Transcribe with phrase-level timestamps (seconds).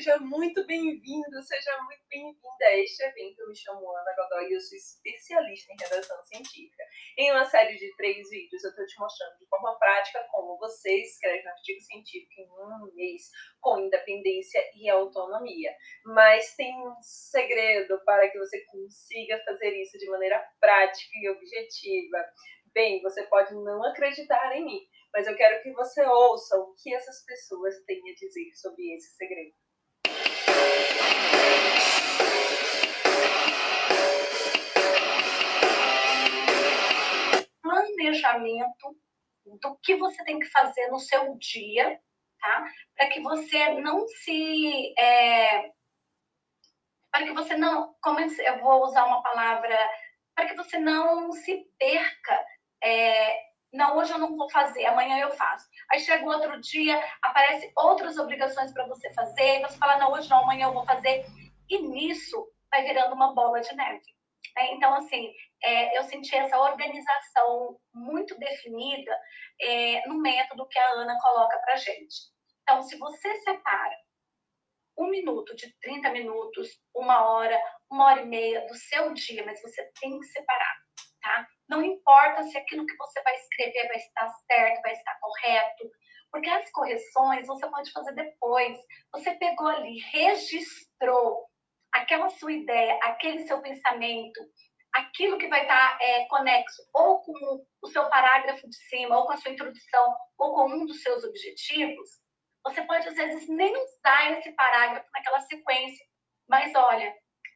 [0.00, 3.38] seja muito bem-vindo, seja muito bem-vinda a este evento.
[3.38, 6.82] Eu me chamo Ana Godoy e eu sou especialista em redação científica.
[7.18, 11.02] Em uma série de três vídeos, eu estou te mostrando de forma prática como você
[11.02, 13.24] escreve um artigo científico em um mês
[13.60, 15.70] com independência e autonomia.
[16.06, 22.24] Mas tem um segredo para que você consiga fazer isso de maneira prática e objetiva.
[22.72, 24.80] Bem, você pode não acreditar em mim,
[25.12, 29.14] mas eu quero que você ouça o que essas pessoas têm a dizer sobre esse
[29.16, 29.59] segredo.
[37.62, 38.96] Planejamento
[39.60, 42.00] do que você tem que fazer no seu dia,
[42.40, 42.64] tá?
[42.96, 44.94] Para que você não se.
[44.98, 45.70] É...
[47.10, 47.94] Para que você não.
[48.00, 49.76] Como eu vou usar uma palavra.
[50.34, 52.44] Para que você não se perca
[52.82, 55.68] é, não, hoje eu não vou fazer, amanhã eu faço.
[55.90, 60.28] Aí chega o outro dia, aparece outras obrigações para você fazer, você fala, não, hoje
[60.28, 61.24] não, amanhã eu vou fazer.
[61.68, 64.04] E nisso vai virando uma bola de neve.
[64.56, 64.72] Né?
[64.72, 65.32] Então, assim,
[65.62, 69.16] é, eu senti essa organização muito definida
[69.60, 72.30] é, no método que a Ana coloca para gente.
[72.62, 73.96] Então, se você separa
[74.98, 77.58] um minuto de 30 minutos, uma hora,
[77.90, 80.76] uma hora e meia do seu dia, mas você tem que separar,
[81.22, 81.48] tá?
[81.70, 85.88] Não importa se aquilo que você vai escrever vai estar certo, vai estar correto,
[86.32, 88.76] porque as correções você pode fazer depois.
[89.12, 91.46] Você pegou ali, registrou
[91.92, 94.40] aquela sua ideia, aquele seu pensamento,
[94.92, 99.32] aquilo que vai estar é, conexo ou com o seu parágrafo de cima, ou com
[99.32, 102.10] a sua introdução, ou com um dos seus objetivos,
[102.64, 106.04] você pode às vezes nem usar esse parágrafo naquela sequência,
[106.48, 107.14] mas olha,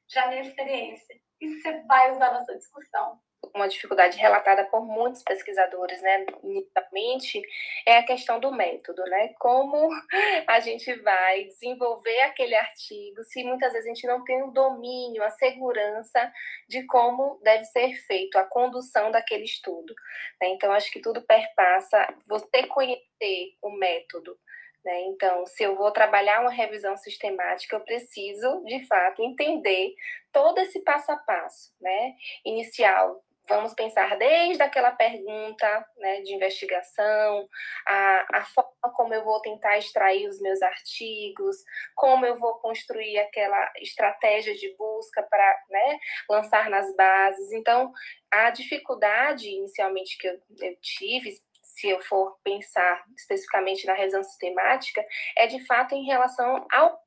[0.09, 3.21] já minha experiência, isso você vai usar na sua discussão
[3.55, 7.43] uma dificuldade relatada por muitos pesquisadores, né, inicialmente,
[7.87, 9.35] é a questão do método, né?
[9.39, 9.89] Como
[10.47, 15.23] a gente vai desenvolver aquele artigo se muitas vezes a gente não tem o domínio,
[15.23, 16.33] a segurança
[16.69, 19.95] de como deve ser feito a condução daquele estudo.
[20.41, 20.49] Né?
[20.49, 24.39] Então, acho que tudo perpassa você conhecer o método.
[24.85, 25.01] Né?
[25.07, 29.95] Então, se eu vou trabalhar uma revisão sistemática, eu preciso, de fato, entender
[30.31, 32.15] todo esse passo a passo, né?
[32.45, 37.47] Inicial, Vamos pensar desde aquela pergunta né, de investigação,
[37.87, 41.57] a, a forma como eu vou tentar extrair os meus artigos,
[41.95, 47.53] como eu vou construir aquela estratégia de busca para né, lançar nas bases.
[47.53, 47.93] Então,
[48.31, 55.05] a dificuldade inicialmente que eu, eu tive, se eu for pensar especificamente na revisão sistemática,
[55.37, 56.99] é de fato em relação ao.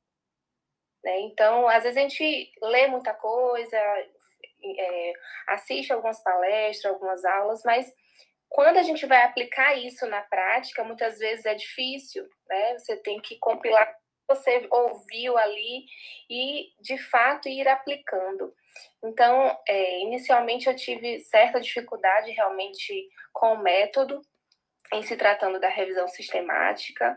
[1.02, 1.20] Né?
[1.22, 3.76] Então, às vezes a gente lê muita coisa,
[4.64, 5.12] é,
[5.48, 7.92] assiste algumas palestras, algumas aulas, mas
[8.48, 12.78] quando a gente vai aplicar isso na prática, muitas vezes é difícil, né?
[12.78, 13.94] Você tem que compilar
[14.28, 15.86] você ouviu ali
[16.28, 18.52] e, de fato, ir aplicando.
[19.02, 24.20] Então, é, inicialmente eu tive certa dificuldade realmente com o método,
[24.92, 27.16] em se tratando da revisão sistemática.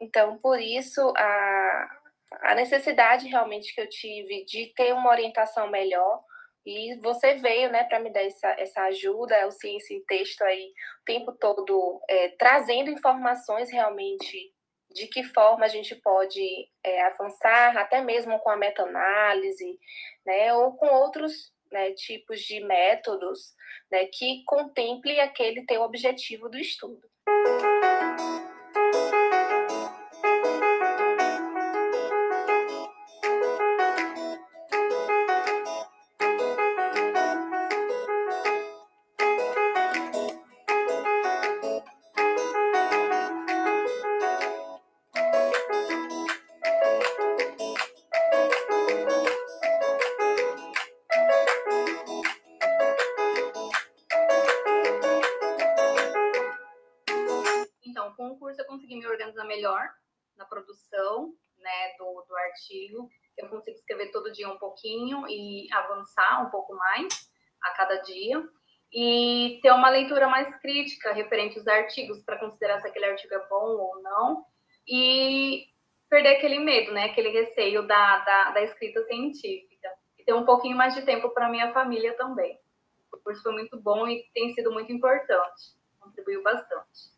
[0.00, 1.98] Então, por isso, a,
[2.42, 6.22] a necessidade realmente que eu tive de ter uma orientação melhor
[6.64, 10.72] e você veio, né, para me dar essa, essa ajuda, o Ciência em Texto aí,
[11.00, 14.52] o tempo todo é, trazendo informações realmente
[14.92, 19.78] de que forma a gente pode é, avançar, até mesmo com a meta-análise,
[20.26, 23.54] né, ou com outros né, tipos de métodos
[23.90, 27.08] né, que contemple aquele teu objetivo do estudo.
[66.90, 67.30] Mais
[67.62, 68.42] a cada dia.
[68.92, 73.48] E ter uma leitura mais crítica referente aos artigos, para considerar se aquele artigo é
[73.48, 74.44] bom ou não.
[74.88, 75.66] E
[76.08, 79.88] perder aquele medo, né, aquele receio da, da, da escrita científica.
[80.18, 82.58] E ter um pouquinho mais de tempo para minha família também.
[83.12, 85.78] O curso foi muito bom e tem sido muito importante.
[86.00, 87.10] Contribuiu bastante.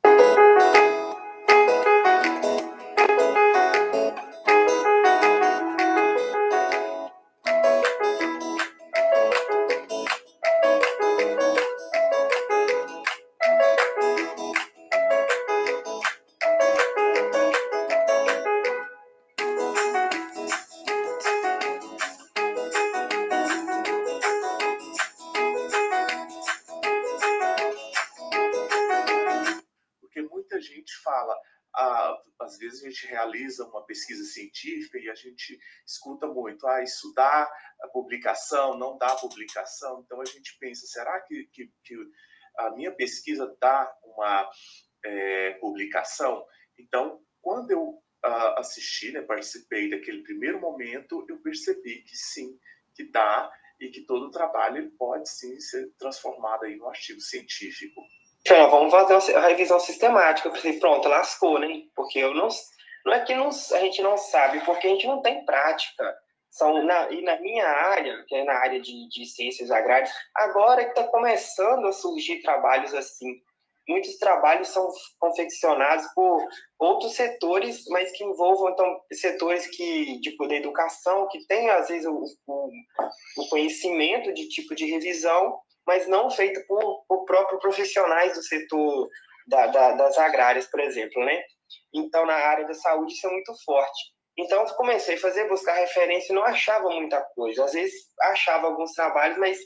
[32.82, 37.50] A gente realiza uma pesquisa científica e a gente escuta muito, ah, isso dá
[37.80, 40.02] a publicação, não dá publicação.
[40.04, 41.94] Então a gente pensa, será que, que, que
[42.58, 44.50] a minha pesquisa dá uma
[45.04, 46.44] é, publicação?
[46.78, 48.02] Então, quando eu
[48.56, 52.56] assisti, né, participei daquele primeiro momento, eu percebi que sim,
[52.94, 53.50] que dá
[53.80, 58.00] e que todo o trabalho pode sim ser transformado em um artigo científico.
[58.40, 60.48] Então, vamos fazer uma revisão sistemática.
[60.48, 61.68] Eu pensei, pronto, lascou, né?
[61.94, 62.48] Porque eu não,
[63.04, 66.16] não é que não, a gente não sabe, porque a gente não tem prática.
[66.50, 70.82] São na, e na minha área, que é na área de, de ciências agrárias, agora
[70.82, 73.40] está começando a surgir trabalhos assim.
[73.88, 74.88] Muitos trabalhos são
[75.18, 76.46] confeccionados por
[76.78, 82.06] outros setores, mas que envolvam então setores que tipo da educação, que tem às vezes
[82.06, 82.70] o, o,
[83.38, 89.08] o conhecimento de tipo de revisão mas não feito por, por próprios profissionais do setor
[89.46, 91.42] da, da, das agrárias, por exemplo, né?
[91.94, 94.12] Então, na área da saúde, isso é muito forte.
[94.38, 97.64] Então, comecei a fazer, buscar referência e não achava muita coisa.
[97.64, 99.58] Às vezes, achava alguns trabalhos, mas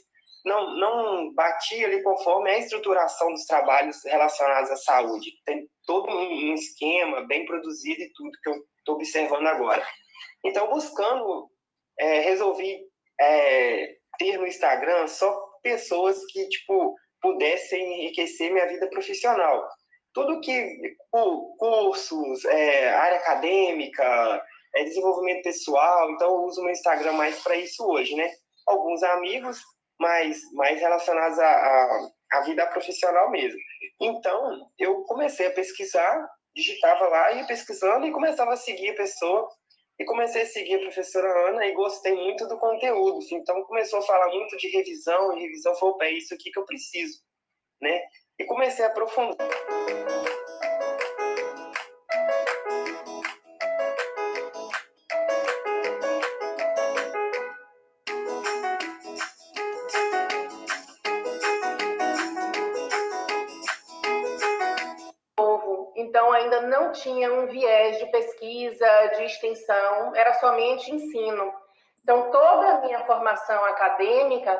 [0.45, 5.31] não, não batia ali conforme a estruturação dos trabalhos relacionados à saúde.
[5.45, 9.85] Tem todo um esquema bem produzido e tudo que eu estou observando agora.
[10.45, 11.49] Então, buscando,
[11.99, 12.79] é, resolvi
[13.19, 15.33] é, ter no Instagram só
[15.63, 19.67] pessoas que, tipo, pudessem enriquecer minha vida profissional.
[20.17, 20.95] Tudo que,
[21.59, 24.43] cursos, é, área acadêmica,
[24.73, 28.27] é, desenvolvimento pessoal, então eu uso meu Instagram mais para isso hoje, né?
[28.65, 29.61] Alguns amigos,
[29.99, 33.59] mas mais relacionados à, à, vida profissional mesmo.
[34.01, 39.47] Então, eu comecei a pesquisar, digitava lá, ia pesquisando e começava a seguir a pessoa
[39.99, 43.19] e comecei a seguir a professora Ana e gostei muito do conteúdo.
[43.33, 46.65] Então começou a falar muito de revisão, e revisão foi, é isso aqui que eu
[46.65, 47.19] preciso,
[47.79, 48.01] né?
[48.39, 49.47] E comecei a aprofundar.
[66.67, 71.53] não tinha um viés de pesquisa, de extensão, era somente ensino.
[72.01, 74.57] Então, toda a minha formação acadêmica,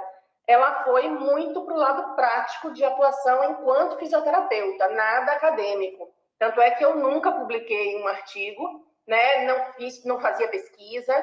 [0.48, 6.10] ela foi muito para o lado prático de atuação enquanto fisioterapeuta, nada acadêmico.
[6.40, 9.46] Tanto é que eu nunca publiquei um artigo, né?
[9.46, 11.14] não, fiz, não fazia pesquisa.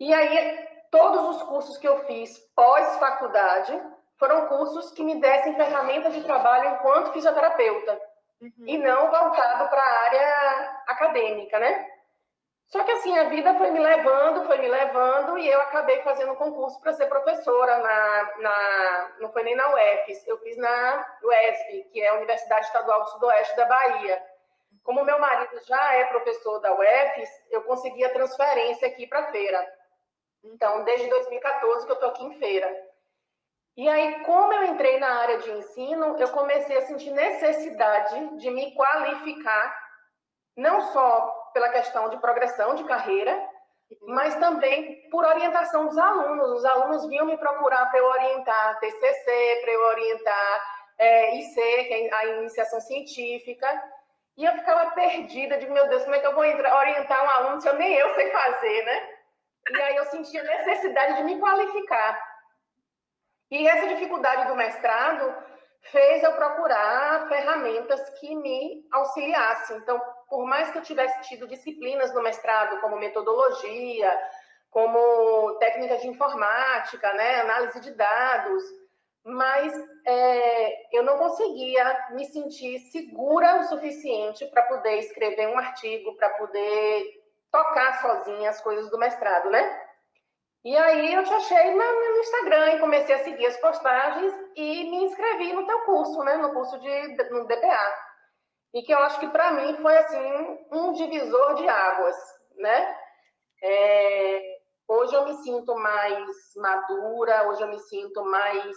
[0.00, 3.78] E aí, todos os cursos que eu fiz pós-faculdade
[4.16, 8.00] foram cursos que me dessem ferramentas de trabalho enquanto fisioterapeuta
[8.40, 8.52] uhum.
[8.66, 11.97] e não voltado para a área acadêmica, né?
[12.68, 16.36] Só que assim, a vida foi me levando, foi me levando, e eu acabei fazendo
[16.36, 19.16] concurso para ser professora na, na.
[19.20, 23.10] Não foi nem na UFES, eu fiz na UESP, que é a Universidade Estadual do
[23.10, 24.22] Sudoeste da Bahia.
[24.84, 29.66] Como meu marido já é professor da UFES, eu consegui a transferência aqui para feira.
[30.44, 32.70] Então, desde 2014 que eu estou aqui em feira.
[33.78, 38.50] E aí, como eu entrei na área de ensino, eu comecei a sentir necessidade de
[38.50, 39.88] me qualificar,
[40.56, 43.38] não só pela questão de progressão de carreira,
[44.02, 46.50] mas também por orientação dos alunos.
[46.50, 51.94] Os alunos vinham me procurar para eu orientar TCC, para eu orientar é, IC, que
[51.94, 53.66] é a iniciação científica,
[54.36, 57.60] e eu ficava perdida, de meu Deus, como é que eu vou orientar um aluno
[57.60, 59.10] se eu nem eu sei fazer, né?
[59.70, 62.28] E aí eu sentia necessidade de me qualificar.
[63.50, 65.34] E essa dificuldade do mestrado
[65.90, 69.78] fez eu procurar ferramentas que me auxiliassem.
[69.78, 74.12] Então, por mais que eu tivesse tido disciplinas no mestrado, como metodologia,
[74.70, 78.62] como técnica de informática, né, análise de dados,
[79.24, 79.72] mas
[80.06, 86.30] é, eu não conseguia me sentir segura o suficiente para poder escrever um artigo, para
[86.30, 87.04] poder
[87.50, 89.88] tocar sozinha as coisas do mestrado, né?
[90.64, 95.04] E aí eu te achei no, Instagram e comecei a seguir as postagens e me
[95.04, 96.36] inscrevi no teu curso, né?
[96.36, 98.07] No curso de no DPA.
[98.72, 102.16] E que eu acho que para mim foi assim um divisor de águas,
[102.56, 102.96] né?
[103.62, 108.76] É, hoje eu me sinto mais madura, hoje eu me sinto mais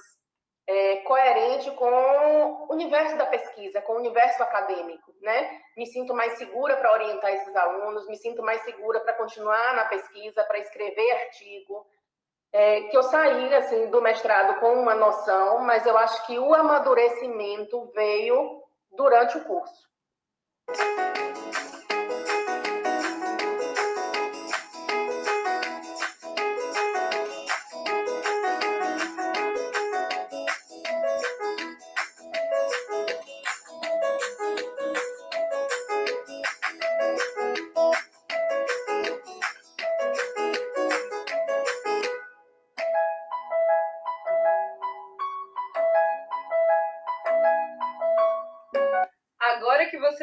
[0.67, 5.59] é, coerente com o universo da pesquisa, com o universo acadêmico, né?
[5.75, 9.85] Me sinto mais segura para orientar esses alunos, me sinto mais segura para continuar na
[9.85, 11.85] pesquisa, para escrever artigo.
[12.53, 16.53] É, que eu saí assim do mestrado com uma noção, mas eu acho que o
[16.53, 18.60] amadurecimento veio
[18.95, 19.89] durante o curso.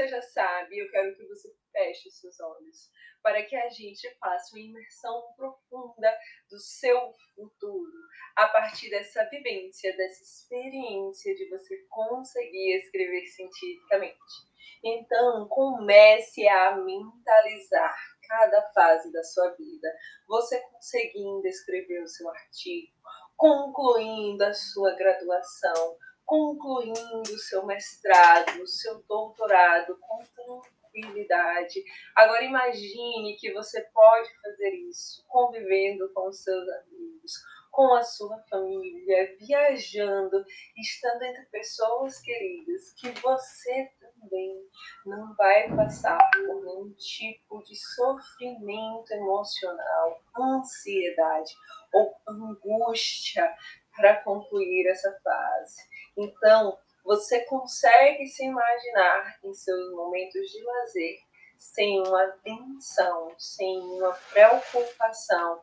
[0.08, 2.90] Já sabe, eu quero que você feche seus olhos
[3.22, 6.12] para que a gente faça uma imersão profunda
[6.50, 7.92] do seu futuro
[8.36, 14.48] a partir dessa vivência, dessa experiência de você conseguir escrever cientificamente.
[14.82, 17.96] Então, comece a mentalizar
[18.28, 19.88] cada fase da sua vida,
[20.28, 22.92] você conseguindo escrever o seu artigo,
[23.36, 25.96] concluindo a sua graduação,
[26.28, 31.82] concluindo o seu mestrado, o seu doutorado com tranquilidade.
[32.14, 37.32] Agora imagine que você pode fazer isso convivendo com seus amigos,
[37.70, 40.44] com a sua família, viajando,
[40.76, 44.68] estando entre pessoas queridas, que você também
[45.06, 51.54] não vai passar por nenhum tipo de sofrimento emocional, ansiedade
[51.94, 53.50] ou angústia
[53.98, 55.82] para concluir essa fase.
[56.16, 61.18] Então, você consegue se imaginar em seus momentos de lazer
[61.56, 65.60] sem uma tensão, sem uma preocupação,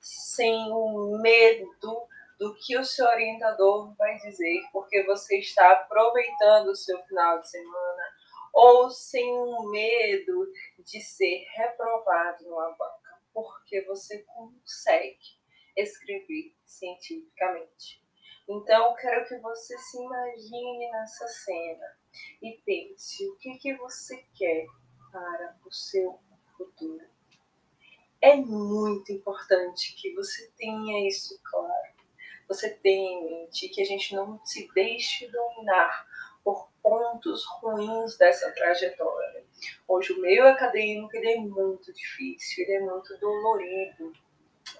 [0.00, 1.66] sem o medo
[2.38, 7.48] do que o seu orientador vai dizer, porque você está aproveitando o seu final de
[7.48, 8.02] semana,
[8.52, 15.37] ou sem o medo de ser reprovado numa banca, porque você consegue
[15.80, 18.02] escrever cientificamente.
[18.48, 21.98] Então, quero que você se imagine nessa cena
[22.42, 24.66] e pense o que, que você quer
[25.12, 26.18] para o seu
[26.56, 27.04] futuro.
[28.20, 31.98] É muito importante que você tenha isso claro.
[32.48, 36.06] Você tenha em mente que a gente não se deixe dominar
[36.42, 39.44] por pontos ruins dessa trajetória.
[39.86, 44.12] Hoje o meio acadêmico ele é muito difícil, ele é muito dolorido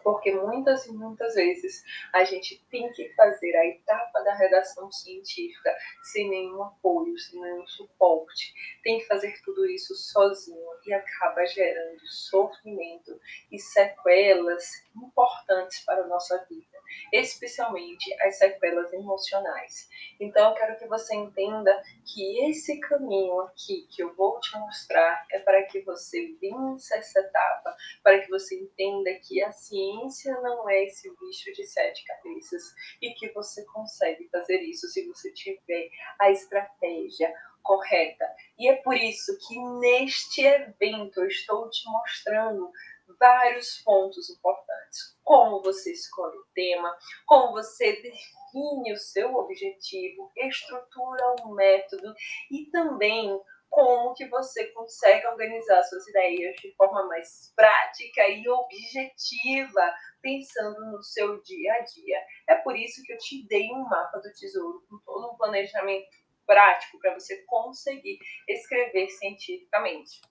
[0.02, 5.74] porque muitas e muitas vezes a gente tem que fazer a etapa da redação científica
[6.02, 12.06] sem nenhum apoio, sem nenhum suporte, tem que fazer tudo isso sozinho e acaba gerando
[12.06, 13.18] sofrimento
[13.50, 14.64] e sequelas
[14.94, 16.77] importantes para a nossa vida
[17.12, 19.88] especialmente as sequelas emocionais.
[20.20, 25.26] Então, eu quero que você entenda que esse caminho aqui que eu vou te mostrar
[25.30, 30.68] é para que você vença essa etapa, para que você entenda que a ciência não
[30.68, 32.62] é esse bicho de sete cabeças
[33.00, 35.88] e que você consegue fazer isso se você tiver
[36.20, 38.24] a estratégia correta.
[38.58, 42.70] E é por isso que neste evento eu estou te mostrando
[43.18, 45.16] vários pontos importantes.
[45.24, 46.96] Como você escolhe o tema,
[47.26, 52.14] como você define o seu objetivo, estrutura um método
[52.50, 53.38] e também
[53.70, 61.02] como que você consegue organizar suas ideias de forma mais prática e objetiva, pensando no
[61.02, 62.18] seu dia a dia.
[62.48, 66.08] É por isso que eu te dei um mapa do tesouro com todo um planejamento
[66.46, 70.22] prático para você conseguir escrever cientificamente.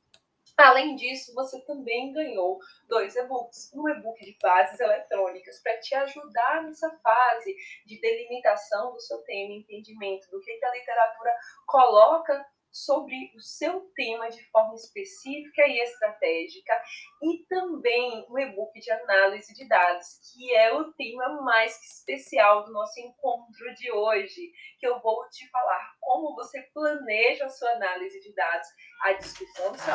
[0.58, 3.72] Além disso, você também ganhou dois e-books.
[3.76, 9.54] Um e-book de bases eletrônicas para te ajudar nessa fase de delimitação do seu tema,
[9.54, 11.32] entendimento do que a literatura
[11.68, 12.44] coloca
[12.86, 16.74] sobre o seu tema de forma específica e estratégica,
[17.22, 22.72] e também um e-book de análise de dados, que é o tema mais especial do
[22.72, 28.20] nosso encontro de hoje, que eu vou te falar como você planeja a sua análise
[28.20, 28.68] de dados,
[29.04, 29.94] a discussão do seu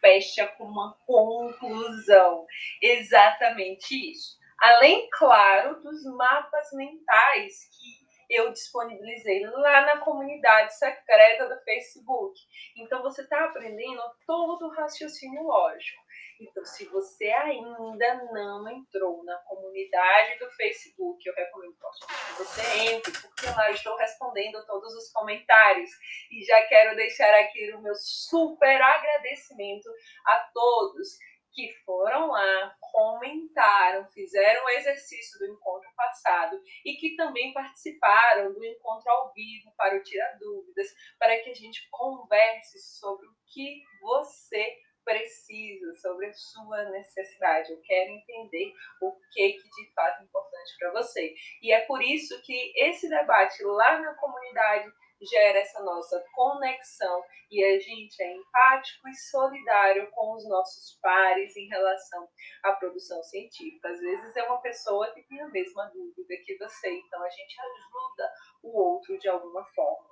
[0.00, 2.46] fecha com uma conclusão.
[2.82, 4.39] Exatamente isso.
[4.60, 8.00] Além, claro, dos mapas mentais que
[8.30, 12.38] eu disponibilizei lá na comunidade secreta do Facebook.
[12.76, 16.00] Então, você está aprendendo todo o raciocínio lógico.
[16.40, 23.12] Então, se você ainda não entrou na comunidade do Facebook, eu recomendo que você entre,
[23.12, 25.90] porque lá estou respondendo todos os comentários.
[26.30, 29.90] E já quero deixar aqui o meu super agradecimento
[30.26, 31.18] a todos
[31.52, 38.64] que foram lá, comentaram, fizeram o exercício do encontro passado e que também participaram do
[38.64, 40.88] encontro ao vivo para o Tirar Dúvidas,
[41.18, 47.72] para que a gente converse sobre o que você precisa, sobre a sua necessidade.
[47.72, 51.34] Eu quero entender o que, que de fato é importante para você.
[51.62, 54.90] E é por isso que esse debate lá na comunidade
[55.22, 61.56] gera essa nossa conexão e a gente é empático e solidário com os nossos pares
[61.56, 62.28] em relação
[62.62, 63.88] à produção científica.
[63.88, 67.56] Às vezes é uma pessoa que tem a mesma dúvida que você, então a gente
[67.60, 70.10] ajuda o outro de alguma forma.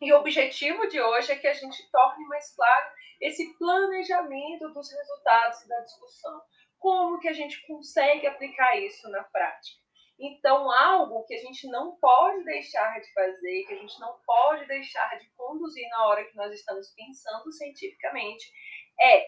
[0.00, 4.90] E o objetivo de hoje é que a gente torne mais claro esse planejamento dos
[4.90, 6.40] resultados da discussão.
[6.78, 9.79] como que a gente consegue aplicar isso na prática.
[10.20, 14.66] Então, algo que a gente não pode deixar de fazer, que a gente não pode
[14.66, 18.52] deixar de conduzir na hora que nós estamos pensando cientificamente,
[19.00, 19.24] é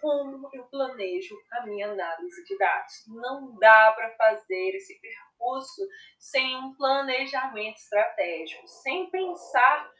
[0.00, 2.92] como eu planejo a minha análise de dados.
[3.08, 5.82] Não dá para fazer esse percurso
[6.18, 9.90] sem um planejamento estratégico, sem pensar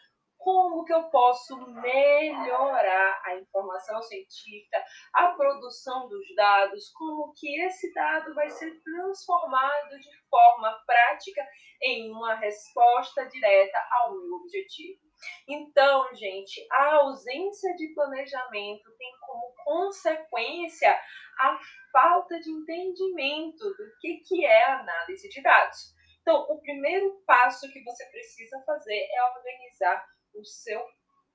[0.46, 4.80] como que eu posso melhorar a informação científica,
[5.12, 11.44] a produção dos dados, como que esse dado vai ser transformado de forma prática
[11.82, 15.00] em uma resposta direta ao meu objetivo.
[15.48, 20.96] Então, gente, a ausência de planejamento tem como consequência
[21.40, 21.58] a
[21.90, 25.96] falta de entendimento do que, que é análise de dados.
[26.22, 30.82] Então, o primeiro passo que você precisa fazer é organizar o seu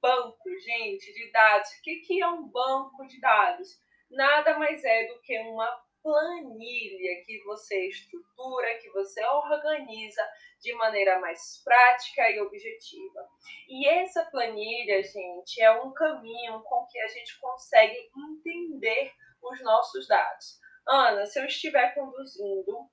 [0.02, 1.70] banco, gente, de dados.
[1.70, 3.80] O que, é um banco de dados?
[4.10, 10.28] Nada mais é do que uma planilha que você estrutura, que você organiza
[10.60, 13.28] de maneira mais prática e objetiva.
[13.68, 20.08] E essa planilha, gente, é um caminho com que a gente consegue entender os nossos
[20.08, 20.60] dados.
[20.88, 22.90] Ana, se eu estiver conduzindo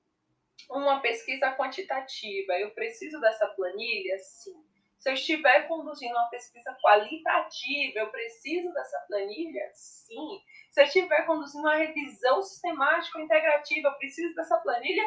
[0.70, 4.18] uma pesquisa quantitativa, eu preciso dessa planilha?
[4.18, 4.67] Sim.
[4.98, 9.70] Se eu estiver conduzindo uma pesquisa qualitativa, eu preciso dessa planilha?
[9.72, 10.40] Sim.
[10.70, 15.04] Se eu estiver conduzindo uma revisão sistemática integrativa, eu preciso dessa planilha?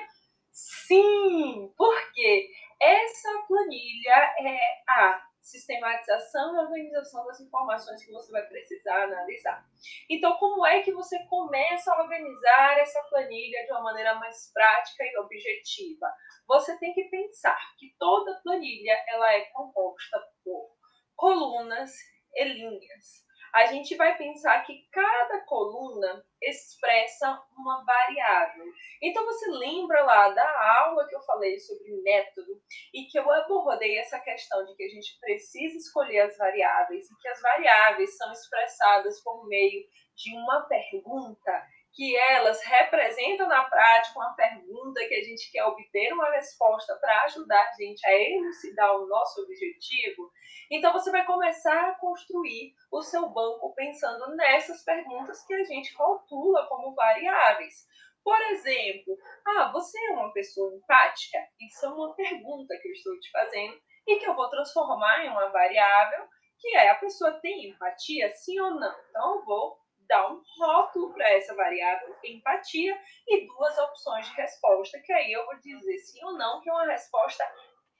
[0.51, 1.73] Sim.
[1.77, 2.49] Por quê?
[2.82, 9.65] Essa planilha é a sistematização e organização das informações que você vai precisar analisar.
[10.10, 15.04] Então, como é que você começa a organizar essa planilha de uma maneira mais prática
[15.04, 16.08] e objetiva?
[16.47, 20.69] Você tem que pensar que toda planilha ela é composta por
[21.15, 21.91] colunas
[22.36, 28.66] e linhas a gente vai pensar que cada coluna expressa uma variável.
[29.02, 32.62] Então você lembra lá da aula que eu falei sobre método
[32.94, 37.18] e que eu abordei essa questão de que a gente precisa escolher as variáveis e
[37.18, 39.84] que as variáveis são expressadas por meio
[40.16, 46.13] de uma pergunta que elas representam na prática uma pergunta que a gente quer obter
[46.13, 50.32] uma resposta para ajudar a gente a elucidar o nosso objetivo,
[50.69, 55.93] então você vai começar a construir o seu banco pensando nessas perguntas que a gente
[55.95, 57.86] rotula como variáveis.
[58.23, 61.39] Por exemplo, ah, você é uma pessoa empática?
[61.60, 65.30] Isso é uma pergunta que eu estou te fazendo e que eu vou transformar em
[65.30, 66.27] uma variável
[66.62, 68.95] que é a pessoa tem empatia, sim ou não?
[69.10, 69.81] Então eu vou
[70.12, 75.45] dar um rótulo para essa variável empatia e duas opções de resposta, que aí eu
[75.45, 77.50] vou dizer sim ou não, que é uma resposta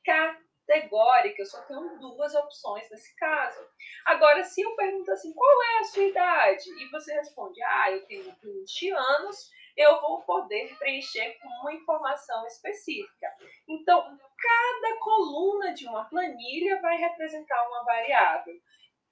[0.04, 1.41] categórica.
[1.41, 3.65] Eu só tenho duas opções nesse caso.
[4.06, 6.69] Agora, se eu pergunto assim, qual é a sua idade?
[6.84, 12.45] E você responde, ah, eu tenho 20 anos, eu vou poder preencher com uma informação
[12.45, 13.28] específica.
[13.69, 14.02] Então,
[14.38, 18.62] cada coluna de uma planilha vai representar uma variável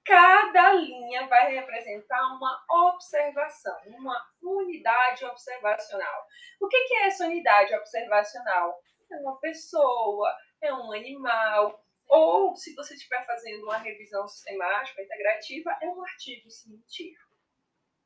[0.04, 6.26] cada linha vai representar uma observação, uma unidade observacional.
[6.60, 8.80] O que é essa unidade observacional?
[9.10, 15.76] É uma pessoa, é um animal, ou se você estiver fazendo uma revisão sistemática integrativa,
[15.80, 17.30] é um artigo científico.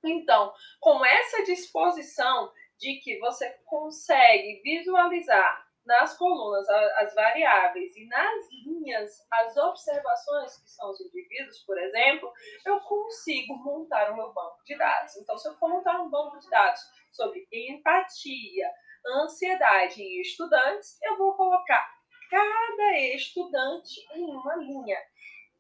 [0.04, 8.48] Então, com essa disposição de que você consegue visualizar nas colunas as variáveis e nas
[8.64, 12.32] linhas as observações que são os indivíduos, por exemplo,
[12.64, 15.16] eu consigo montar o meu banco de dados.
[15.16, 16.80] Então, se eu for montar um banco de dados
[17.12, 18.70] sobre empatia,
[19.06, 21.86] ansiedade e estudantes, eu vou colocar
[22.30, 24.98] cada estudante em uma linha.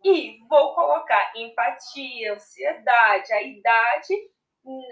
[0.02, 4.33] E vou colocar empatia, ansiedade, a idade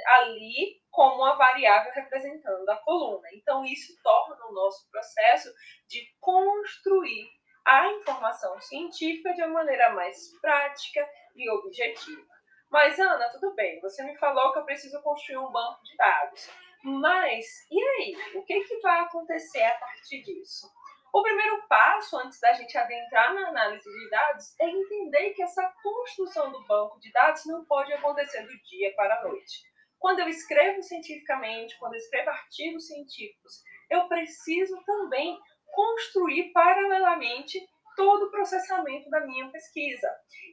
[0.06, 3.26] ali como uma variável representando a coluna.
[3.32, 5.52] Então, isso torna o nosso processo
[5.88, 7.28] de construir
[7.64, 12.32] a informação científica de uma maneira mais prática e objetiva.
[12.70, 16.50] Mas, Ana, tudo bem, você me falou que eu preciso construir um banco de dados.
[16.82, 18.16] Mas, e aí?
[18.34, 20.66] O que, que vai acontecer a partir disso?
[21.12, 25.62] O primeiro passo, antes da gente adentrar na análise de dados, é entender que essa
[25.82, 29.60] construção do banco de dados não pode acontecer do dia para a noite.
[29.98, 37.60] Quando eu escrevo cientificamente, quando eu escrevo artigos científicos, eu preciso também construir paralelamente
[37.94, 40.08] todo o processamento da minha pesquisa.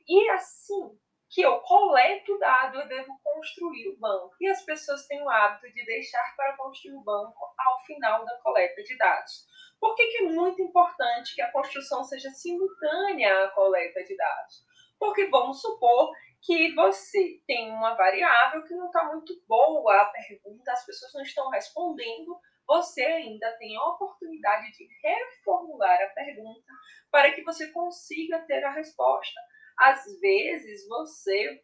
[0.07, 4.35] E assim que eu coleto o dado, eu devo construir o banco.
[4.41, 8.37] E as pessoas têm o hábito de deixar para construir o banco ao final da
[8.41, 9.47] coleta de dados.
[9.79, 14.65] Por que, que é muito importante que a construção seja simultânea à coleta de dados?
[14.99, 20.71] Porque vamos supor que você tem uma variável que não está muito boa a pergunta,
[20.71, 26.71] as pessoas não estão respondendo, você ainda tem a oportunidade de reformular a pergunta
[27.09, 29.39] para que você consiga ter a resposta.
[29.77, 31.61] Às vezes você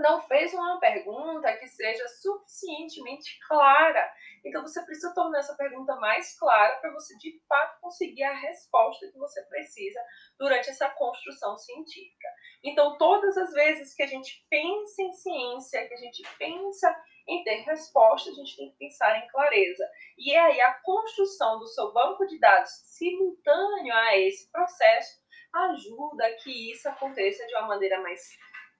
[0.00, 4.10] não fez uma pergunta que seja suficientemente clara.
[4.44, 9.10] Então você precisa tornar essa pergunta mais clara para você de fato conseguir a resposta
[9.12, 10.00] que você precisa
[10.38, 12.28] durante essa construção científica.
[12.64, 17.44] Então todas as vezes que a gente pensa em ciência, que a gente pensa em
[17.44, 19.86] ter resposta, a gente tem que pensar em clareza.
[20.18, 25.20] E é aí a construção do seu banco de dados simultâneo a esse processo
[25.52, 28.20] ajuda que isso aconteça de uma maneira mais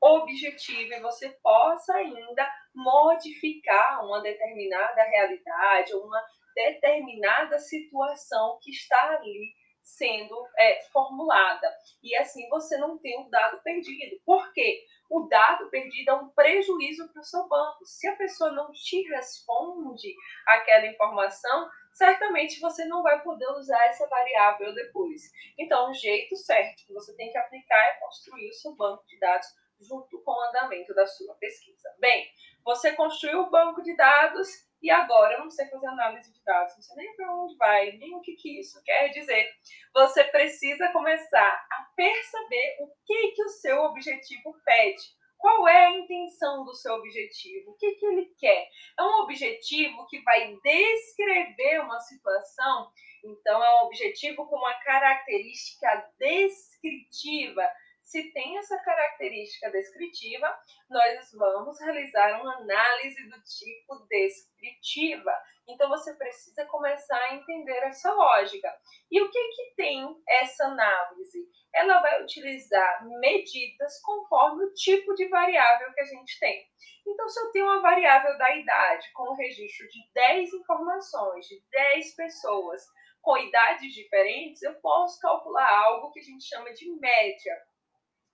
[0.01, 6.23] objetiva e você possa ainda modificar uma determinada realidade, uma
[6.55, 11.69] determinada situação que está ali sendo é, formulada.
[12.03, 14.21] E assim você não tem o dado perdido.
[14.25, 14.85] Por quê?
[15.11, 17.85] O dado perdido é um prejuízo para o seu banco.
[17.85, 20.15] Se a pessoa não te responde
[20.47, 25.23] aquela informação, certamente você não vai poder usar essa variável depois.
[25.59, 29.19] Então, o jeito certo que você tem que aplicar é construir o seu banco de
[29.19, 29.49] dados
[29.81, 31.88] junto com o andamento da sua pesquisa.
[31.99, 32.29] Bem,
[32.64, 34.49] você construiu o banco de dados
[34.83, 37.93] e agora eu não sei fazer análise de dados, não sei nem para onde vai,
[37.93, 39.51] nem o que, que isso quer dizer.
[39.93, 45.21] Você precisa começar a perceber o que, que o seu objetivo pede.
[45.37, 47.71] Qual é a intenção do seu objetivo?
[47.71, 48.69] O que, que ele quer?
[48.99, 52.90] É um objetivo que vai descrever uma situação,
[53.25, 57.66] então é um objetivo com uma característica descritiva
[58.11, 60.53] se tem essa característica descritiva,
[60.90, 65.33] nós vamos realizar uma análise do tipo descritiva.
[65.68, 68.68] Então você precisa começar a entender essa lógica.
[69.09, 71.49] E o que que tem essa análise?
[71.73, 76.68] Ela vai utilizar medidas conforme o tipo de variável que a gente tem.
[77.07, 81.62] Então, se eu tenho uma variável da idade com um registro de 10 informações, de
[81.70, 82.83] 10 pessoas
[83.23, 87.70] com idades diferentes, eu posso calcular algo que a gente chama de média.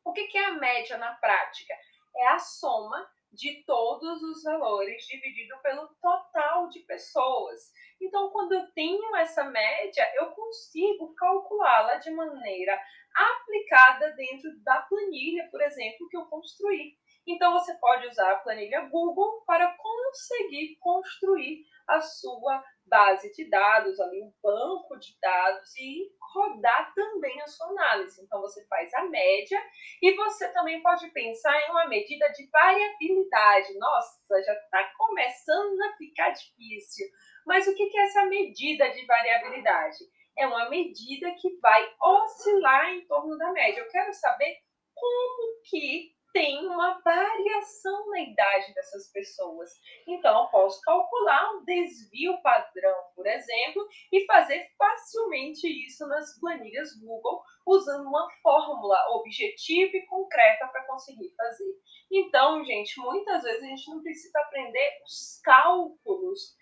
[0.07, 1.75] O que é a média na prática?
[2.17, 7.73] É a soma de todos os valores dividido pelo total de pessoas.
[8.01, 12.81] Então, quando eu tenho essa média, eu consigo calculá-la de maneira
[13.17, 16.97] aplicada dentro da planilha, por exemplo, que eu construí.
[17.27, 23.99] Então, você pode usar a planilha Google para conseguir construir a sua base de dados,
[24.01, 28.23] ali um banco de dados e rodar também a sua análise.
[28.23, 29.61] Então você faz a média
[30.03, 33.79] e você também pode pensar em uma medida de variabilidade.
[33.79, 37.07] Nossa, já está começando a ficar difícil.
[37.47, 39.99] Mas o que é essa medida de variabilidade?
[40.39, 43.81] É uma medida que vai oscilar em torno da média.
[43.81, 44.57] Eu quero saber
[44.95, 49.71] como que tem uma variação na idade dessas pessoas.
[50.07, 56.91] Então, eu posso calcular um desvio padrão, por exemplo, e fazer facilmente isso nas planilhas
[57.01, 61.75] Google, usando uma fórmula objetiva e concreta para conseguir fazer.
[62.13, 66.55] Então, gente, muitas vezes a gente não precisa aprender os cálculos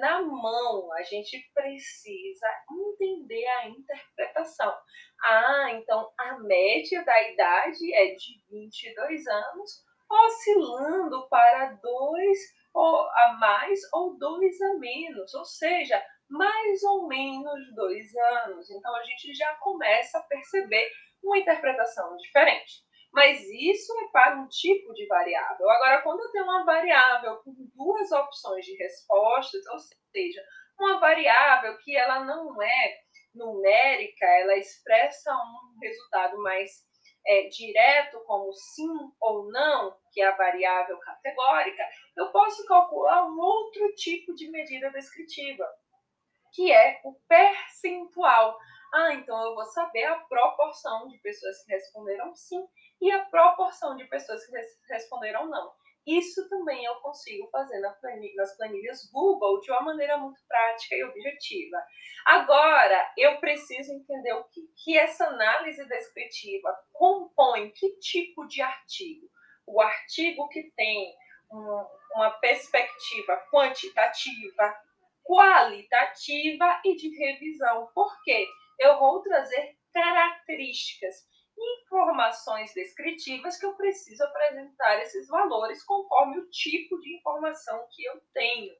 [0.00, 4.74] na mão, a gente precisa entender a interpretação.
[5.22, 12.38] Ah, então a média da idade é de 22 anos, oscilando para 2
[12.74, 18.70] a mais ou 2 a menos, ou seja, mais ou menos 2 anos.
[18.70, 20.88] Então a gente já começa a perceber
[21.22, 22.88] uma interpretação diferente.
[23.12, 25.68] Mas isso é para um tipo de variável.
[25.68, 29.78] Agora, quando eu tenho uma variável com duas opções de respostas, ou
[30.12, 30.40] seja,
[30.78, 32.98] uma variável que ela não é
[33.34, 36.70] numérica, ela expressa um resultado mais
[37.26, 38.88] é, direto, como sim
[39.20, 41.82] ou não, que é a variável categórica,
[42.16, 45.66] eu posso calcular um outro tipo de medida descritiva,
[46.52, 48.58] que é o percentual.
[48.92, 52.66] Ah, então eu vou saber a proporção de pessoas que responderam sim
[53.00, 54.52] e a proporção de pessoas que
[54.92, 55.72] responderam não.
[56.18, 61.76] Isso também eu consigo fazer nas planilhas Google de uma maneira muito prática e objetiva.
[62.26, 69.28] Agora, eu preciso entender o que, que essa análise descritiva compõe, que tipo de artigo.
[69.66, 71.14] O artigo que tem
[71.52, 74.76] um, uma perspectiva quantitativa,
[75.22, 77.88] qualitativa e de revisão.
[77.94, 78.48] Por quê?
[78.80, 81.24] Eu vou trazer características
[81.60, 88.20] informações descritivas que eu preciso apresentar esses valores conforme o tipo de informação que eu
[88.32, 88.72] tenho.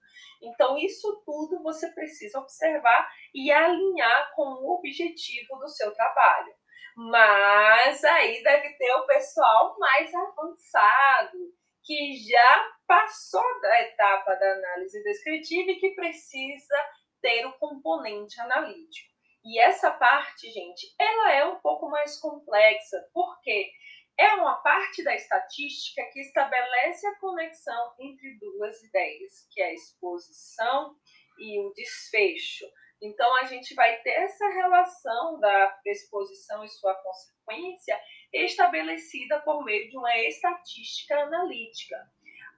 [0.42, 6.54] Então, isso tudo você precisa observar e alinhar com o objetivo do seu trabalho.
[6.96, 11.38] Mas aí deve ter o pessoal mais avançado,
[11.84, 16.76] que já passou da etapa da análise descritiva e que precisa
[17.20, 19.09] ter o componente analítico.
[19.44, 23.70] E essa parte, gente, ela é um pouco mais complexa, porque
[24.18, 29.72] é uma parte da estatística que estabelece a conexão entre duas ideias, que é a
[29.72, 30.94] exposição
[31.38, 32.66] e o desfecho.
[33.02, 37.98] Então, a gente vai ter essa relação da exposição e sua consequência
[38.30, 41.96] estabelecida por meio de uma estatística analítica.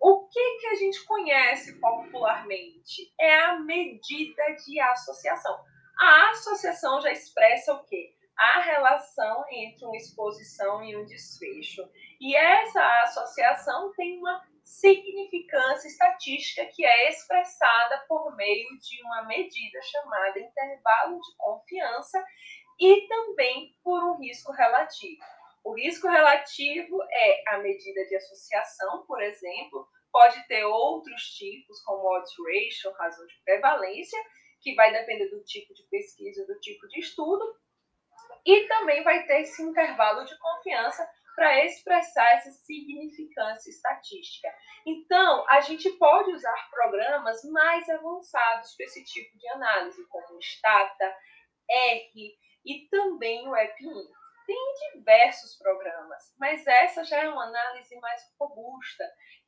[0.01, 3.15] O que, que a gente conhece popularmente?
[3.21, 5.63] É a medida de associação.
[6.05, 8.13] A associação já expressa o quê?
[8.37, 11.89] A relação entre uma exposição e um desfecho.
[12.21, 19.81] E essa associação tem uma significância estatística que é expressada por meio de uma medida
[19.81, 22.21] chamada intervalo de confiança
[22.81, 25.23] e também por um risco relativo.
[25.63, 32.09] O risco relativo é a medida de associação, por exemplo, pode ter outros tipos, como
[32.09, 34.19] odds ratio, razão de prevalência,
[34.63, 37.45] que vai depender do tipo de pesquisa, do tipo de estudo,
[38.45, 44.49] e também vai ter esse intervalo de confiança para expressar essa significância estatística.
[44.87, 50.43] Então, a gente pode usar programas mais avançados para esse tipo de análise, como o
[50.43, 51.17] Stata,
[51.69, 54.09] R e também o EPIN.
[54.47, 59.05] Tem diversos programas, mas essa já é uma análise mais robusta.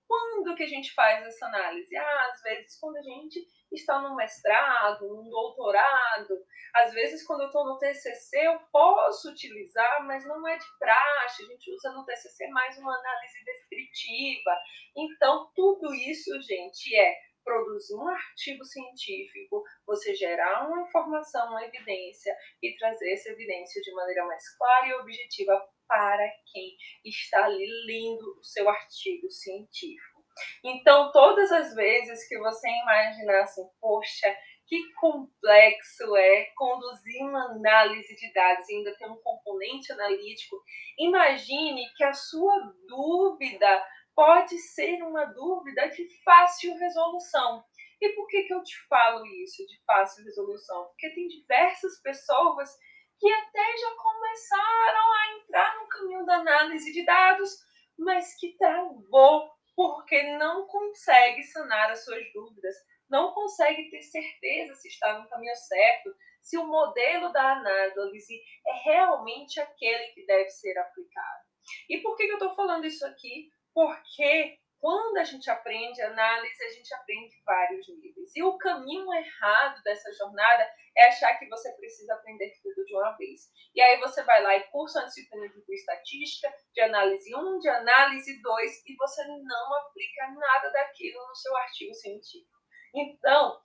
[0.07, 1.97] Quando que a gente faz essa análise?
[1.97, 3.41] Ah, às vezes quando a gente
[3.73, 6.45] está no mestrado, no doutorado.
[6.75, 11.45] Às vezes, quando eu estou no TCC, eu posso utilizar, mas não é de praxe.
[11.45, 14.57] A gente usa no TCC mais uma análise descritiva.
[14.97, 17.15] Então, tudo isso, gente, é
[17.45, 23.93] produzir um artigo científico, você gerar uma informação, uma evidência e trazer essa evidência de
[23.93, 30.25] maneira mais clara e objetiva para quem está ali lendo o seu artigo científico.
[30.65, 34.35] Então, todas as vezes que você imaginar assim, poxa,
[34.67, 40.57] que complexo é conduzir uma análise de dados e ainda ter um componente analítico,
[40.99, 47.65] imagine que a sua dúvida pode ser uma dúvida de fácil resolução.
[48.01, 50.87] E por que, que eu te falo isso de fácil resolução?
[50.87, 52.71] Porque tem diversas pessoas
[53.19, 57.51] que até já começaram a entrar no caminho da análise de dados,
[57.99, 62.75] mas que travou porque não consegue sanar as suas dúvidas,
[63.09, 68.73] não consegue ter certeza se está no caminho certo, se o modelo da análise é
[68.85, 71.45] realmente aquele que deve ser aplicado.
[71.89, 73.51] E por que eu estou falando isso aqui?
[73.75, 78.37] Porque quando a gente aprende análise, a gente aprende vários níveis.
[78.37, 83.17] E o caminho errado dessa jornada é achar que você precisa aprender tudo de uma
[83.17, 83.51] vez.
[83.75, 87.69] E aí você vai lá e cursa uma disciplina de estatística, de análise 1, de
[87.71, 92.55] análise 2, e você não aplica nada daquilo no seu artigo científico.
[92.95, 93.59] Então,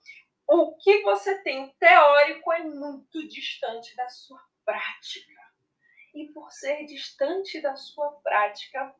[0.48, 5.40] o que você tem teórico é muito distante da sua prática.
[6.14, 8.92] E por ser distante da sua prática,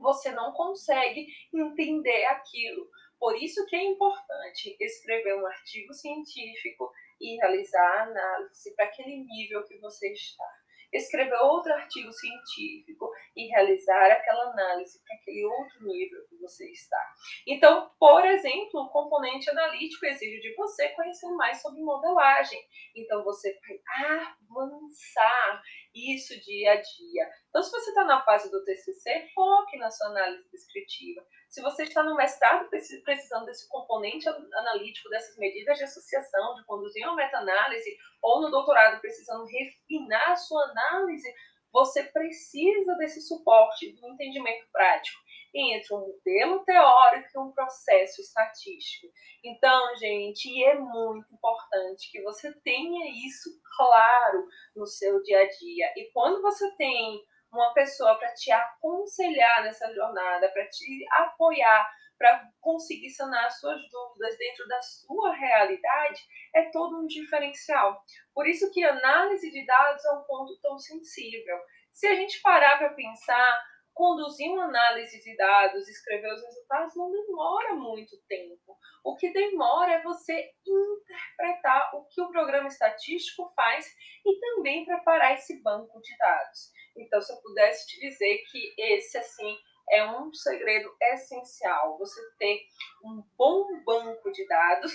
[0.00, 2.88] você não consegue entender aquilo.
[3.18, 9.62] Por isso que é importante escrever um artigo científico e realizar análise para aquele nível
[9.66, 10.44] que você está
[10.92, 17.14] escrever outro artigo científico e realizar aquela análise para aquele outro nível que você está.
[17.46, 22.60] Então, por exemplo, o componente analítico exige de você conhecer mais sobre modelagem.
[22.94, 24.18] Então, você vai
[24.50, 25.62] avançar
[25.94, 27.30] isso dia a dia.
[27.48, 31.24] Então, se você está na fase do TCC, foque na sua análise descritiva.
[31.48, 37.04] Se você está no mestrado precisando desse componente analítico, dessas medidas de associação, de conduzir
[37.06, 41.28] uma meta-análise, ou no doutorado precisando refinar a sua análise,
[41.72, 45.20] você precisa desse suporte do entendimento prático
[45.54, 49.12] entre um modelo teórico e um processo estatístico.
[49.44, 55.92] Então, gente, é muito importante que você tenha isso claro no seu dia a dia.
[55.96, 57.20] E quando você tem
[57.52, 64.36] uma pessoa para te aconselhar nessa jornada, para te apoiar, para conseguir sanar suas dúvidas
[64.36, 66.20] dentro da sua realidade,
[66.54, 68.04] é todo um diferencial.
[68.34, 71.58] Por isso que análise de dados é um ponto tão sensível.
[71.90, 73.64] Se a gente parar para pensar,
[74.00, 78.78] conduzir uma análise de dados, escrever os resultados, não demora muito tempo.
[79.04, 85.34] O que demora é você interpretar o que o programa estatístico faz e também preparar
[85.34, 86.72] esse banco de dados.
[86.96, 89.54] Então, se eu pudesse te dizer que esse, assim,
[89.90, 92.58] é um segredo essencial, você ter
[93.04, 94.92] um bom banco de dados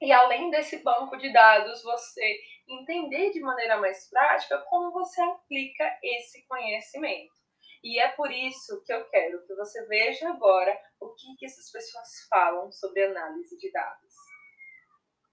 [0.00, 5.98] E além desse banco de dados, você entender de maneira mais prática como você aplica
[6.02, 7.37] esse conhecimento.
[7.82, 11.70] E é por isso que eu quero que você veja agora o que, que essas
[11.70, 14.14] pessoas falam sobre análise de dados.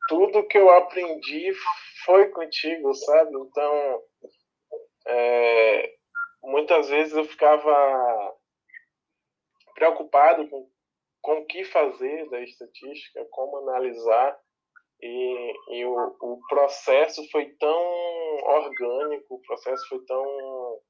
[0.07, 1.51] Tudo que eu aprendi
[2.05, 3.31] foi contigo, sabe?
[3.35, 4.03] Então,
[5.07, 5.95] é,
[6.43, 8.35] muitas vezes eu ficava
[9.73, 10.69] preocupado com,
[11.21, 14.39] com o que fazer da estatística, como analisar,
[15.01, 20.81] e, e o, o processo foi tão orgânico, o processo foi tão,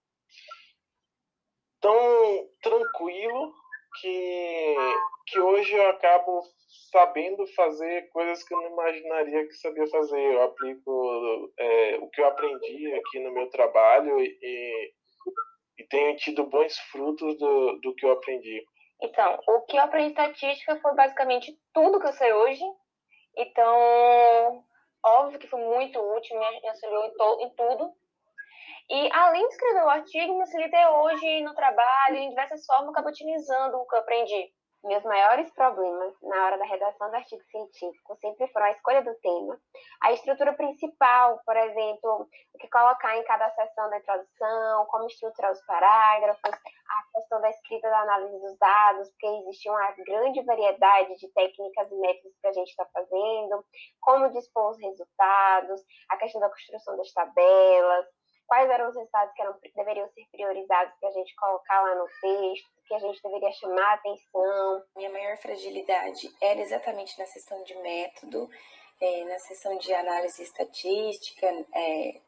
[1.85, 3.53] tão tranquilo
[4.01, 4.75] que,
[5.27, 6.41] que hoje eu acabo
[6.91, 10.19] sabendo fazer coisas que eu não imaginaria que sabia fazer.
[10.19, 14.93] Eu aplico é, o que eu aprendi aqui no meu trabalho e,
[15.77, 18.65] e tenho tido bons frutos do, do que eu aprendi.
[19.03, 22.63] Então, o que eu aprendi estatística foi basicamente tudo que eu sei hoje.
[23.37, 24.63] Então,
[25.05, 27.93] óbvio que foi muito útil, me auxiliou em, em tudo.
[28.89, 33.09] E além de escrever o artigo, me auxiliei hoje no trabalho, em diversas formas, acabo
[33.09, 34.53] utilizando o que eu aprendi.
[34.83, 39.15] Meus maiores problemas na hora da redação do artigo científico sempre foram a escolha do
[39.15, 39.59] tema,
[40.03, 45.51] a estrutura principal, por exemplo, o que colocar em cada seção da introdução, como estruturar
[45.51, 51.15] os parágrafos, a questão da escrita da análise dos dados, porque existe uma grande variedade
[51.15, 53.65] de técnicas e métodos que a gente está fazendo,
[53.99, 58.05] como dispor os resultados, a questão da construção das tabelas,
[58.47, 62.07] quais eram os resultados que eram, deveriam ser priorizados para a gente colocar lá no
[62.21, 64.83] texto, que a gente deveria chamar a atenção.
[64.95, 68.49] Minha maior fragilidade era exatamente na sessão de método,
[69.01, 72.21] é, na sessão de análise estatística, é,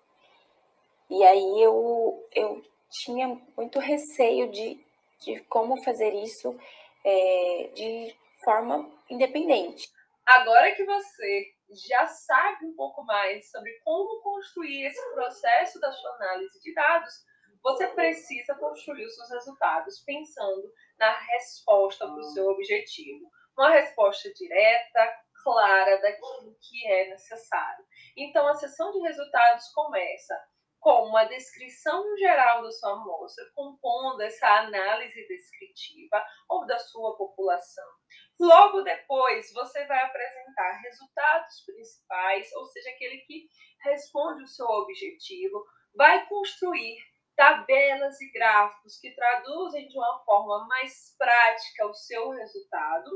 [1.10, 4.86] e aí eu, eu tinha muito receio de,
[5.21, 6.58] de como fazer isso
[7.06, 9.89] é, de forma independente.
[10.25, 11.57] Agora que você
[11.89, 17.13] já sabe um pouco mais sobre como construir esse processo da sua análise de dados,
[17.62, 23.30] você precisa construir os seus resultados pensando na resposta para o seu objetivo.
[23.58, 27.86] Uma resposta direta, clara daquilo que é necessário.
[28.15, 30.38] Então, a sessão de resultados começa
[30.80, 37.88] com uma descrição geral da sua amostra, compondo essa análise descritiva ou da sua população.
[38.39, 43.47] Logo depois, você vai apresentar resultados principais, ou seja, aquele que
[43.82, 46.97] responde o seu objetivo, vai construir
[47.36, 53.10] tabelas e gráficos que traduzem de uma forma mais prática o seu resultado.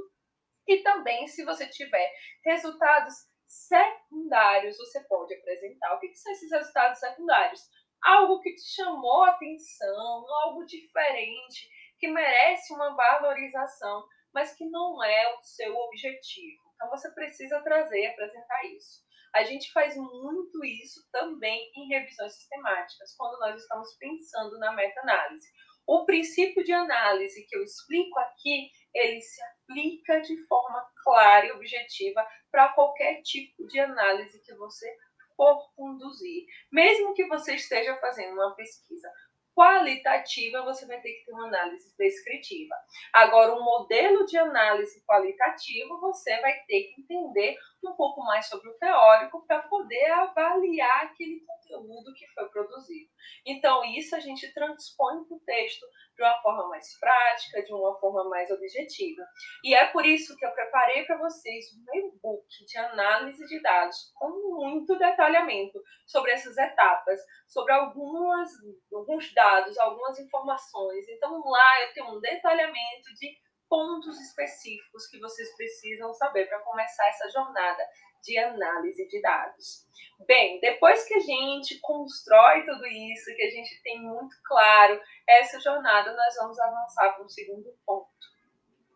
[0.68, 2.12] E também, se você tiver
[2.46, 3.14] resultados
[3.52, 5.96] secundários você pode apresentar.
[5.96, 7.62] O que, são esses resultados secundários?
[8.02, 14.04] Algo que te chamou a atenção, algo diferente, que merece uma valorização,
[14.34, 16.62] mas que não é o seu objetivo.
[16.76, 19.02] Então você precisa trazer, apresentar isso.
[19.34, 25.48] A gente faz muito isso também em revisões sistemáticas, quando nós estamos pensando na meta-análise.
[25.88, 31.52] O princípio de análise que eu explico aqui, ele se aplica de forma clara e
[31.54, 34.88] objetiva para qualquer tipo de análise que você
[35.36, 36.46] for conduzir.
[36.72, 39.10] Mesmo que você esteja fazendo uma pesquisa
[39.56, 42.76] qualitativa, você vai ter que ter uma análise descritiva.
[43.14, 47.58] Agora, um modelo de análise qualitativa, você vai ter que entender
[47.88, 53.10] um pouco mais sobre o teórico para poder avaliar aquele conteúdo que foi produzido.
[53.46, 58.00] Então, isso a gente transpõe para o texto de uma forma mais prática, de uma
[58.00, 59.24] forma mais objetiva.
[59.64, 64.12] E é por isso que eu preparei para vocês um e-book de análise de dados
[64.16, 68.50] com muito detalhamento sobre essas etapas, sobre algumas,
[68.94, 71.08] alguns dados, algumas informações.
[71.10, 73.36] Então, lá eu tenho um detalhamento de
[73.72, 77.82] pontos específicos que vocês precisam saber para começar essa jornada
[78.22, 79.88] de análise de dados.
[80.28, 85.58] Bem, depois que a gente constrói tudo isso, que a gente tem muito claro essa
[85.62, 88.12] jornada, nós vamos avançar para um segundo ponto.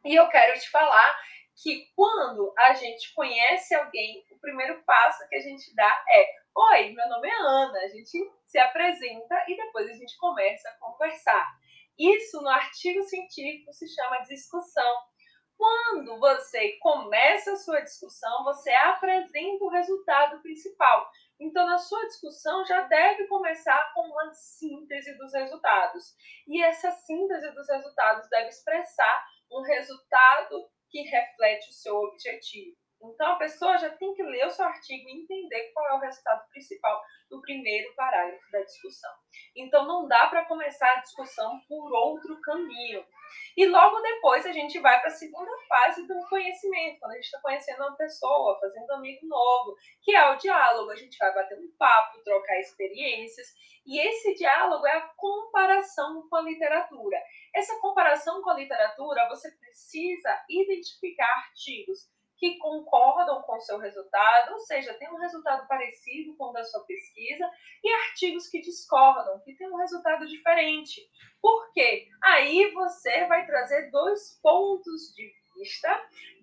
[0.04, 1.18] E eu quero te falar
[1.64, 6.90] que quando a gente conhece alguém, o primeiro passo que a gente dá é: Oi,
[6.92, 7.80] meu nome é Ana.
[7.80, 11.48] A gente se apresenta e depois a gente começa a conversar.
[11.98, 14.96] Isso no artigo científico se chama discussão.
[15.58, 21.10] Quando você começa a sua discussão, você apresenta o resultado principal.
[21.40, 26.14] Então, na sua discussão, já deve começar com uma síntese dos resultados.
[26.48, 32.76] E essa síntese dos resultados deve expressar um resultado que reflete o seu objetivo.
[33.14, 36.00] Então a pessoa já tem que ler o seu artigo e entender qual é o
[36.00, 39.12] resultado principal do primeiro parágrafo da discussão.
[39.56, 43.06] Então não dá para começar a discussão por outro caminho.
[43.58, 47.26] E logo depois a gente vai para a segunda fase do conhecimento, quando a gente
[47.26, 50.92] está conhecendo uma pessoa, fazendo um amigo novo, que é o diálogo.
[50.92, 53.48] A gente vai bater um papo, trocar experiências.
[53.86, 57.18] E esse diálogo é a comparação com a literatura.
[57.54, 64.54] Essa comparação com a literatura, você precisa identificar artigos que concordam com o seu resultado,
[64.54, 67.50] ou seja, tem um resultado parecido com o da sua pesquisa,
[67.84, 71.02] e artigos que discordam, que têm um resultado diferente.
[71.42, 72.08] Por quê?
[72.24, 75.90] Aí você vai trazer dois pontos de vista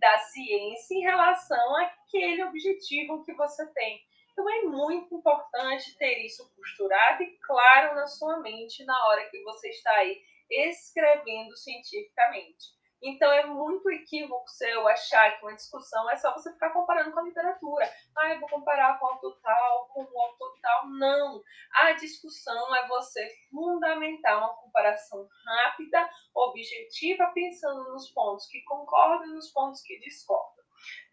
[0.01, 4.01] da ciência em relação àquele objetivo que você tem.
[4.33, 9.43] Então é muito importante ter isso costurado e claro na sua mente na hora que
[9.43, 10.19] você está aí
[10.51, 12.82] escrevendo cientificamente.
[13.03, 17.19] Então é muito equívoco seu achar que uma discussão é só você ficar comparando com
[17.19, 17.91] a literatura.
[18.17, 20.89] Ah, eu vou comparar com o autor tal, com o autor tal.
[20.91, 21.43] Não.
[21.73, 29.35] A discussão é você fundamentar uma comparação rápida, objetiva, pensando nos pontos que concordam e
[29.35, 30.63] nos pontos que discordam.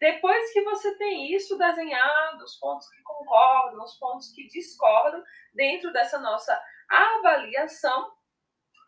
[0.00, 5.22] Depois que você tem isso desenhado, os pontos que concordam, os pontos que discordam,
[5.54, 8.12] dentro dessa nossa avaliação,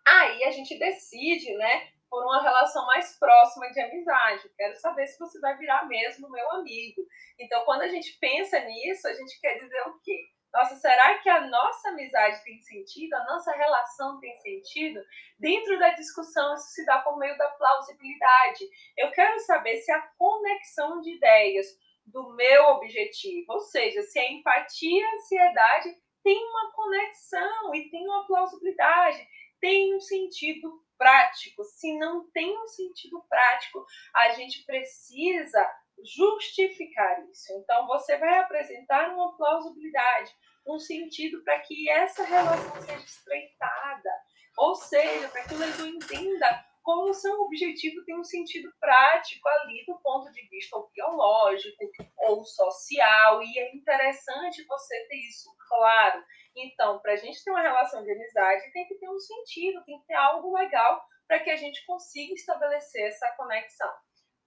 [0.06, 4.46] aí a gente decide, né, por uma relação mais próxima de amizade.
[4.54, 7.00] Quero saber se você vai virar mesmo meu amigo.
[7.40, 10.26] Então, quando a gente pensa nisso, a gente quer dizer o quê?
[10.52, 13.14] Nossa, será que a nossa amizade tem sentido?
[13.14, 15.00] A nossa relação tem sentido?
[15.38, 18.68] Dentro da discussão, isso se dá por meio da plausibilidade.
[18.94, 21.66] Eu quero saber se a conexão de ideias
[22.04, 27.88] do meu objetivo, ou seja, se a empatia e a ansiedade tem uma conexão e
[27.88, 29.26] tem uma plausibilidade,
[29.58, 31.64] tem um sentido prático.
[31.64, 33.84] Se não tem um sentido prático,
[34.14, 35.68] a gente precisa
[36.04, 37.52] justificar isso.
[37.54, 40.30] Então, você vai apresentar uma plausibilidade,
[40.64, 44.10] um sentido para que essa relação seja estreitada.
[44.56, 49.48] Ou seja, para que o leitor entenda como o seu objetivo tem um sentido prático
[49.48, 51.76] ali do ponto de vista ou biológico
[52.18, 53.42] ou social.
[53.42, 56.22] E é interessante você ter isso claro.
[56.56, 59.98] Então, para a gente ter uma relação de amizade, tem que ter um sentido, tem
[60.00, 63.90] que ter algo legal para que a gente consiga estabelecer essa conexão.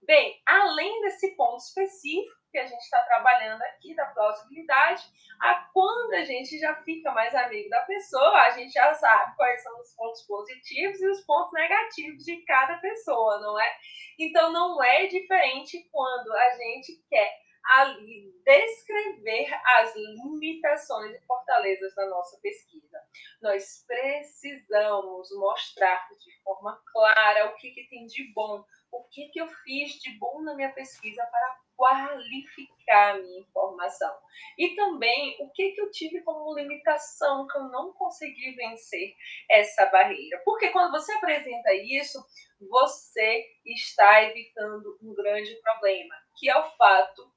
[0.02, 5.04] Bem, além desse ponto específico que a gente está trabalhando aqui da plausibilidade,
[5.42, 9.62] a quando a gente já fica mais amigo da pessoa, a gente já sabe quais
[9.62, 13.76] são os pontos positivos e os pontos negativos de cada pessoa, não é?
[14.18, 17.30] Então não é diferente quando a gente quer
[17.74, 22.98] ali descrever as limitações e fortalezas da nossa pesquisa.
[23.42, 28.64] Nós precisamos mostrar de forma clara o que, que tem de bom,
[28.96, 34.14] o que, que eu fiz de bom na minha pesquisa para qualificar a minha informação.
[34.58, 39.14] E também o que, que eu tive como limitação, que eu não consegui vencer
[39.50, 40.40] essa barreira.
[40.44, 42.18] Porque quando você apresenta isso,
[42.60, 47.30] você está evitando um grande problema, que é o fato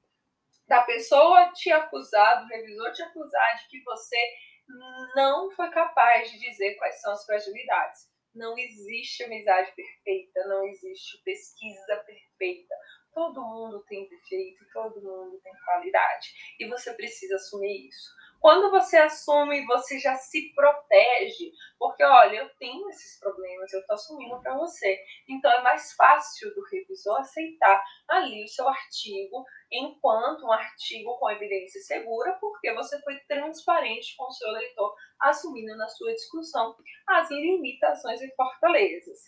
[0.66, 4.16] da pessoa te acusar, do revisor te acusar de que você
[5.14, 8.09] não foi capaz de dizer quais são as fragilidades.
[8.34, 12.74] Não existe amizade perfeita, não existe pesquisa perfeita.
[13.12, 16.28] Todo mundo tem defeito, todo mundo tem qualidade.
[16.60, 18.10] E você precisa assumir isso.
[18.40, 23.94] Quando você assume, você já se protege, porque olha, eu tenho esses problemas, eu estou
[23.94, 24.98] assumindo para você.
[25.28, 31.30] Então é mais fácil do revisor aceitar ali o seu artigo enquanto um artigo com
[31.30, 36.74] evidência segura, porque você foi transparente com o seu leitor, assumindo na sua discussão
[37.06, 39.18] as limitações e fortalezas.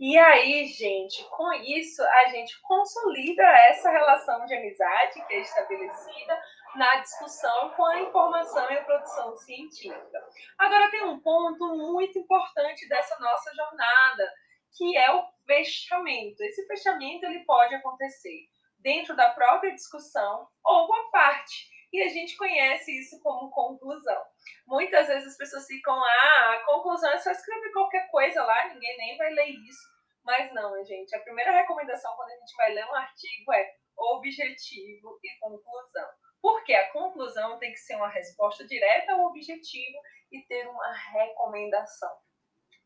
[0.00, 6.40] E aí, gente, com isso a gente consolida essa relação de amizade que é estabelecida
[6.78, 10.28] na discussão com a informação e a produção científica.
[10.56, 14.32] Agora tem um ponto muito importante dessa nossa jornada,
[14.76, 16.42] que é o fechamento.
[16.44, 18.46] Esse fechamento ele pode acontecer
[18.78, 21.68] dentro da própria discussão ou à parte.
[21.92, 24.22] E a gente conhece isso como conclusão.
[24.66, 28.96] Muitas vezes as pessoas ficam, ah, a conclusão é só escrever qualquer coisa lá, ninguém
[28.98, 29.88] nem vai ler isso.
[30.22, 31.14] Mas não, gente.
[31.16, 36.08] A primeira recomendação quando a gente vai ler um artigo é objetivo e conclusão.
[36.40, 39.98] Porque a conclusão tem que ser uma resposta direta ao objetivo
[40.30, 42.16] e ter uma recomendação.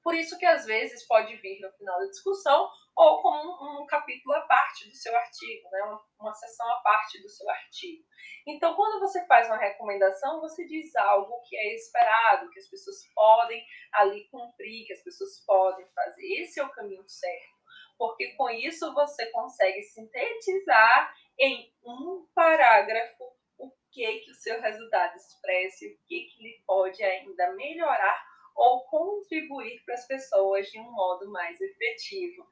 [0.02, 3.86] Por isso que às vezes pode vir no final da discussão ou como um, um
[3.86, 5.82] capítulo à parte do seu artigo, né?
[5.82, 8.04] uma, uma seção à parte do seu artigo.
[8.46, 12.96] Então, quando você faz uma recomendação, você diz algo que é esperado, que as pessoas
[13.14, 16.26] podem ali cumprir, que as pessoas podem fazer.
[16.40, 17.56] Esse é o caminho certo,
[17.96, 23.24] porque com isso você consegue sintetizar em um parágrafo
[23.62, 28.32] o que que o seu resultado expressa e o que que ele pode ainda melhorar
[28.54, 32.46] ou contribuir para as pessoas de um modo mais efetivo.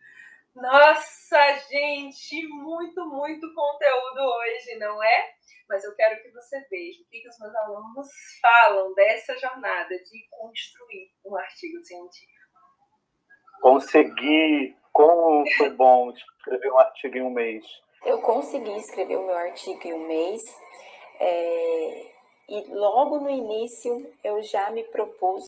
[0.55, 5.31] Nossa, gente, muito, muito conteúdo hoje, não é?
[5.69, 8.09] Mas eu quero que você veja o que, que os meus alunos
[8.41, 12.41] falam dessa jornada de construir um artigo científico.
[13.61, 17.65] Consegui, como foi bom escrever um artigo em um mês.
[18.05, 20.43] Eu consegui escrever o meu artigo em um mês.
[21.21, 22.07] É,
[22.49, 25.39] e logo no início eu já me propus